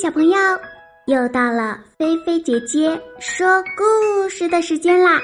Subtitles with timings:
[0.00, 0.38] 小朋友，
[1.06, 5.20] 又到了菲菲姐姐说故事的时间啦！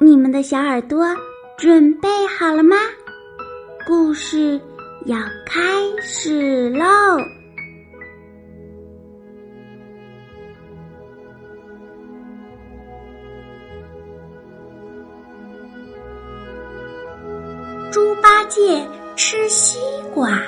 [0.00, 1.06] 你们的小耳朵
[1.56, 2.74] 准备好了吗？
[3.86, 4.60] 故事
[5.06, 5.60] 要开
[6.02, 6.84] 始喽！
[17.92, 18.84] 猪八戒
[19.14, 19.78] 吃西
[20.12, 20.42] 瓜。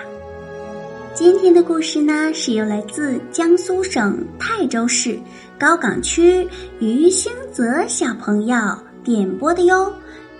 [1.17, 5.19] 今天的故事呢，是由来自江苏省泰州市
[5.59, 6.47] 高岗区
[6.79, 8.55] 于兴泽小朋友
[9.03, 9.91] 点播的哟。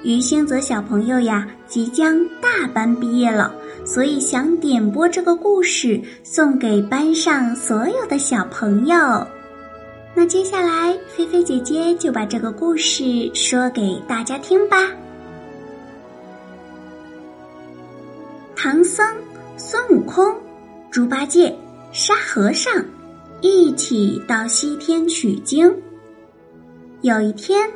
[0.03, 3.55] 于兴泽小朋友呀，即将大班毕业了，
[3.87, 9.27] 所以想点播这个故事送给班上所有的小朋友。
[10.15, 13.03] 那接下来，菲菲姐姐就把这个故事
[13.35, 14.77] 说给大家听吧。
[18.55, 19.03] 唐僧、
[19.57, 20.37] 孙悟空。
[20.97, 21.55] 猪八戒、
[21.93, 22.73] 沙和尚
[23.43, 25.71] 一起到西天取经。
[27.03, 27.69] 有一天，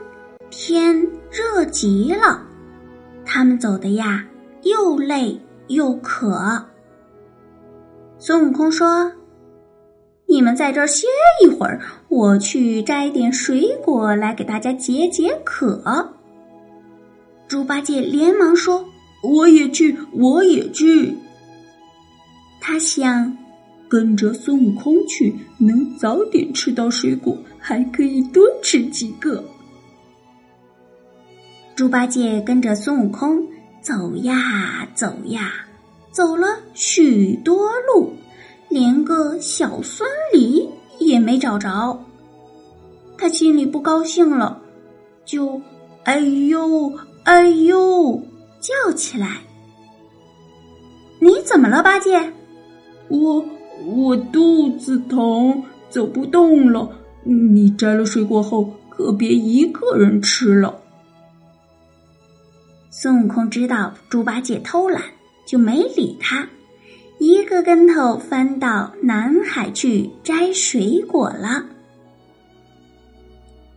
[0.48, 2.42] 天热极了，
[3.26, 4.26] 他们走的呀
[4.62, 6.64] 又累又渴。
[8.18, 9.12] 孙悟空说
[10.24, 11.06] ：“你们在这儿歇
[11.44, 16.14] 一会儿，我去摘点水果来给大家解解渴。”
[17.46, 18.86] 猪八戒连忙说
[19.22, 21.18] ：“我也去，我也去。”
[22.70, 23.36] 他想
[23.88, 29.44] 跟着孙悟空去，能早点吃到水果，还可以多吃几个。
[31.74, 33.44] 猪八戒跟着孙悟空
[33.82, 35.50] 走呀走呀，
[36.12, 38.12] 走了许多路，
[38.68, 42.00] 连个小孙梨也没找着。
[43.18, 44.62] 他心里不高兴了，
[45.24, 45.60] 就
[46.04, 48.22] 哎呦哎呦
[48.60, 49.38] 叫起来
[51.18, 52.32] ：“你怎么了，八戒？”
[53.10, 53.44] 我
[53.84, 56.88] 我肚子疼，走不动了。
[57.24, 60.80] 你摘了水果后，可别一个人吃了。
[62.88, 65.02] 孙悟空知道猪八戒偷懒，
[65.44, 66.48] 就没理他，
[67.18, 71.64] 一个跟头翻到南海去摘水果了。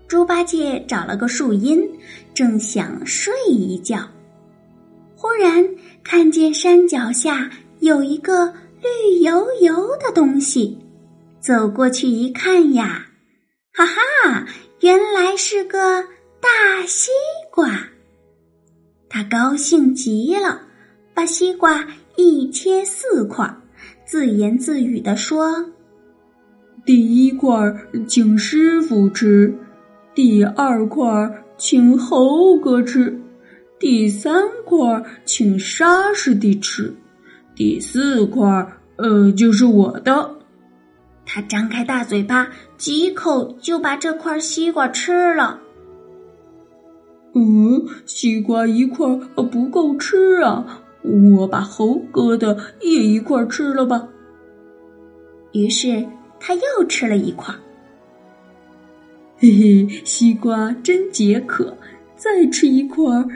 [0.07, 1.81] 猪八戒找了个树荫，
[2.36, 4.07] 正想睡一觉，
[5.16, 5.68] 忽然
[6.03, 7.50] 看见山脚下
[7.80, 8.53] 有一个。
[8.83, 10.77] 绿油油的东西，
[11.39, 13.07] 走过去一看呀，
[13.73, 14.45] 哈哈，
[14.81, 16.03] 原来是个
[16.41, 17.09] 大西
[17.49, 17.88] 瓜。
[19.07, 20.63] 他高兴极了，
[21.13, 23.55] 把西瓜一切四块，
[24.05, 25.65] 自言自语的说
[26.85, 27.57] ：“第一块
[28.05, 29.55] 请师傅吃，
[30.13, 31.07] 第二块
[31.57, 33.17] 请猴哥吃，
[33.79, 36.94] 第三块请沙师弟吃。”
[37.56, 40.36] 第四块，呃，就是我的。
[41.25, 42.47] 他张开大嘴巴，
[42.78, 45.59] 几口就把这块西瓜吃了。
[47.34, 54.08] 嗯，西瓜一块不够吃啊，我把猴哥的也一块吃了吧。
[55.53, 56.06] 于是
[56.40, 57.53] 他又吃了一块。
[59.38, 61.75] 嘿嘿，西瓜真解渴。
[62.23, 63.28] 再吃一块儿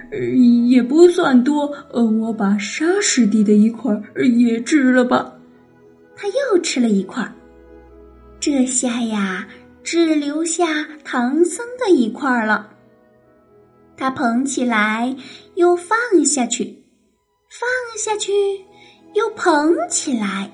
[0.69, 5.33] 也不算多，呃，我把沙师弟的一块儿也吃了吧。
[6.15, 7.33] 他又吃了一块儿，
[8.39, 9.45] 这下呀，
[9.83, 12.69] 只留下唐僧的一块儿了。
[13.97, 15.13] 他捧起来
[15.55, 16.81] 又放下去，
[17.49, 18.31] 放下去
[19.15, 20.49] 又捧起来，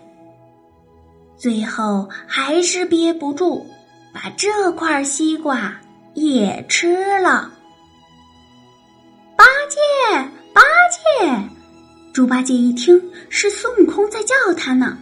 [1.37, 3.63] 最后还是憋不住，
[4.11, 5.79] 把这块西瓜
[6.15, 7.51] 也吃了。
[9.43, 11.49] 八戒，八戒！
[12.13, 14.97] 猪八戒一听是孙悟空在叫他呢。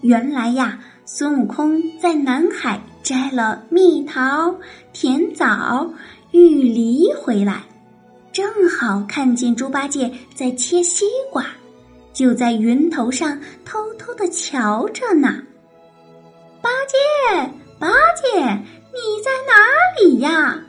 [0.00, 4.52] 原来呀，孙悟空在南海摘了蜜桃、
[4.92, 5.88] 甜枣、
[6.32, 7.62] 玉梨回来，
[8.32, 11.46] 正好看见猪八戒在切西瓜，
[12.12, 15.40] 就在云头上偷偷的瞧着呢。
[16.60, 17.48] 八戒，
[17.78, 20.60] 八戒，你在哪里呀？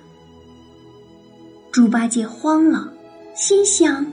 [1.71, 2.91] 猪八戒慌了。
[3.35, 4.05] 心想：“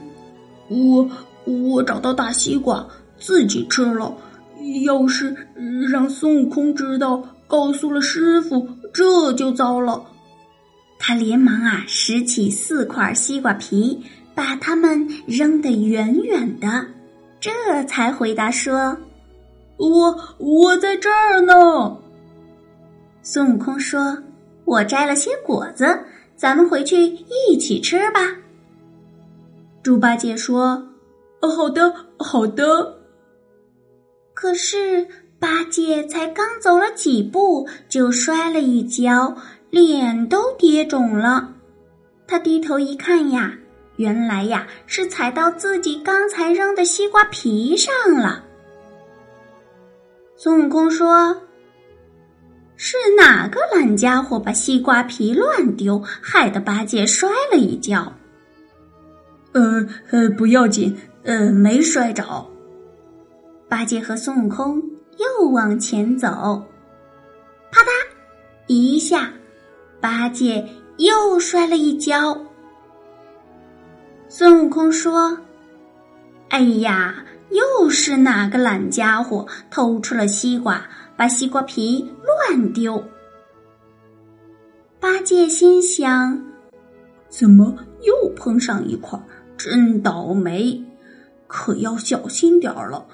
[0.69, 1.09] 我
[1.45, 2.85] 我找到大西瓜，
[3.17, 4.15] 自己吃了。
[4.83, 5.35] 要是
[5.89, 10.05] 让孙悟空知道，告诉了师傅，这就糟了。”
[10.99, 14.01] 他连忙啊拾起四块西瓜皮，
[14.35, 16.85] 把它们扔得远远的，
[17.39, 17.51] 这
[17.85, 18.97] 才回答说
[19.77, 21.97] ：“我我在这儿呢。”
[23.21, 24.17] 孙悟空说
[24.65, 25.85] ：“我摘了些果子，
[26.35, 26.97] 咱们回去
[27.49, 28.19] 一起吃吧。”
[29.83, 30.81] 猪八戒说
[31.41, 32.99] ：“哦好的，好的。”
[34.33, 35.05] 可是
[35.39, 39.35] 八戒才刚走了几步，就摔了一跤，
[39.69, 41.53] 脸都跌肿了。
[42.25, 43.53] 他低头一看呀，
[43.97, 48.41] 原来呀是踩到自己刚才扔的西瓜皮上了。
[50.37, 51.41] 孙悟空说
[52.77, 58.13] ：“是哪个懒家伙把西瓜皮乱丢，害得八戒摔了一跤？”
[59.53, 62.23] 呃呃，不要紧，呃，没摔着。
[63.69, 64.81] 八戒和孙悟空
[65.17, 66.27] 又往前走，
[67.71, 67.89] 啪嗒
[68.67, 69.31] 一下，
[69.99, 70.67] 八戒
[70.97, 72.37] 又摔了一跤。
[74.27, 75.37] 孙悟空说
[76.49, 80.83] ：“哎呀，又是哪个懒家伙偷吃了西瓜，
[81.15, 83.03] 把西瓜皮乱丢？”
[84.99, 86.43] 八戒心想
[87.29, 89.23] ：“怎么又碰上一块儿？”
[89.63, 90.83] 真倒霉，
[91.47, 93.05] 可要小心点儿了。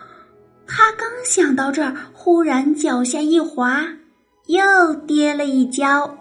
[0.66, 3.86] 他刚想到这儿，忽然脚下一滑，
[4.48, 6.18] 又跌了一跤。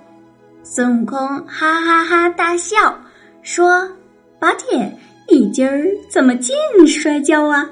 [0.63, 2.99] 孙悟空哈哈哈大笑，
[3.41, 3.91] 说
[4.39, 4.93] ：“八戒，
[5.31, 6.55] 你今儿怎么净
[6.87, 7.71] 摔跤啊？”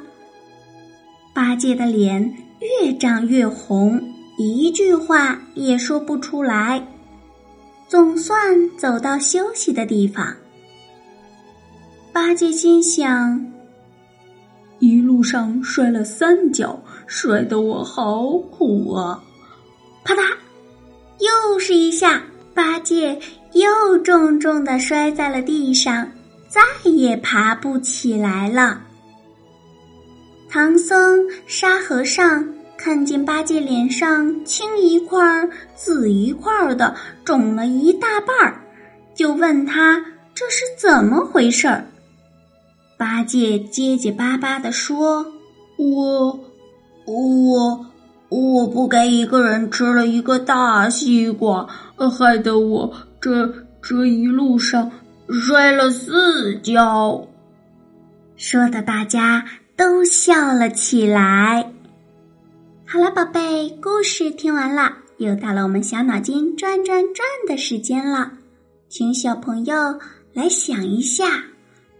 [1.35, 2.35] 八戒的脸
[2.81, 4.03] 越长越红，
[4.39, 6.89] 一句话也说不出来。
[7.87, 10.35] 总算走到休息的地方。
[12.27, 13.41] 八戒心想：
[14.81, 16.77] 一路上摔了三跤，
[17.07, 19.23] 摔得我好苦啊！
[20.03, 20.35] 啪嗒，
[21.21, 22.21] 又是一下，
[22.53, 23.17] 八戒
[23.53, 26.11] 又重重的摔在了地上，
[26.49, 28.83] 再也爬不起来了。
[30.51, 32.45] 唐僧、沙和尚
[32.77, 36.93] 看见八戒脸上青一块紫一块的，
[37.25, 38.61] 肿了一大半儿，
[39.15, 41.87] 就问他这是怎么回事儿。
[42.97, 45.27] 八戒结结巴巴的说
[45.77, 46.41] ：“我，
[47.07, 47.87] 我，
[48.29, 51.67] 我不该一个人吃了一个大西瓜，
[52.11, 53.53] 害得我这
[53.83, 54.91] 这一路上
[55.29, 57.27] 摔了四跤。”
[58.37, 59.45] 说的大家
[59.77, 61.73] 都笑了起来。
[62.87, 68.33] 好了，宝贝，故事听完了，又到了我们小脑筋转转转的时间了，
[68.89, 69.75] 请小朋友
[70.33, 71.25] 来想一下。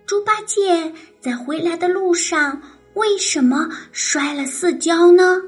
[0.07, 2.63] 猪八戒在回来的路上
[2.95, 5.43] 为什么摔了四跤呢？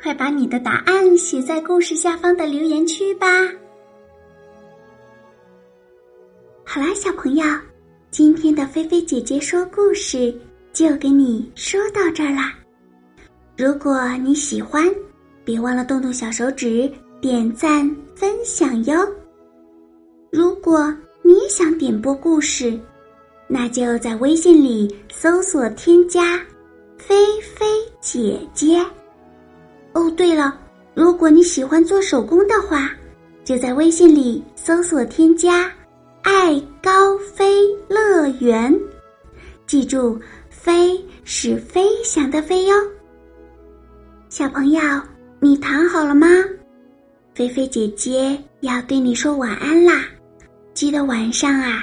[0.00, 3.26] 快把你的答案写在故事下方的留言区吧。
[6.64, 7.44] 好啦，小朋友，
[8.12, 10.32] 今天的菲菲姐姐说故事
[10.72, 12.54] 就给你说到这儿啦。
[13.58, 14.88] 如果你喜欢，
[15.44, 16.90] 别忘了动动小手指
[17.20, 17.84] 点赞
[18.14, 19.06] 分享哟。
[20.30, 22.78] 如果你也想点播故事。
[23.52, 26.38] 那就在微信里搜索添加
[26.96, 27.66] “菲菲
[28.00, 28.80] 姐姐”。
[29.92, 30.56] 哦，对了，
[30.94, 32.92] 如果你喜欢做手工的话，
[33.42, 35.68] 就在微信里搜索添加
[36.22, 38.72] “爱高飞乐园”。
[39.66, 40.16] 记住
[40.48, 42.74] ，“飞”是飞翔的“飞”哟。
[44.28, 44.80] 小朋友，
[45.40, 46.28] 你躺好了吗？
[47.34, 50.04] 菲菲姐姐要对你说晚安啦！
[50.72, 51.82] 记得晚上啊。